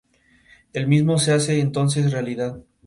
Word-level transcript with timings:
Espera, 0.73 0.87
Jax 0.87 1.27
recibió 1.27 1.63
una 1.63 1.71
transmisión 1.73 2.09
de 2.09 2.21
Lt. 2.31 2.61